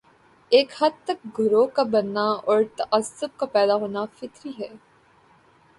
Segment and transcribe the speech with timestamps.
[0.51, 4.69] ایک حد تک گروہ کا بننا اور تعصب کا پیدا ہونا فطری ہے۔